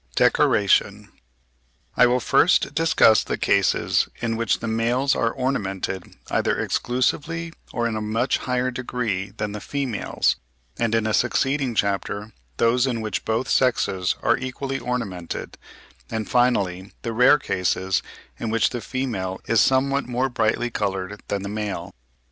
[0.15, 1.11] DECORATION.
[1.95, 7.87] I will first discuss the cases in which the males are ornamented either exclusively or
[7.87, 10.37] in a much higher degree than the females,
[10.79, 15.55] and in a succeeding chapter those in which both sexes are equally ornamented,
[16.09, 18.01] and finally the rare cases
[18.39, 21.93] in which the female is somewhat more brightly coloured than the male.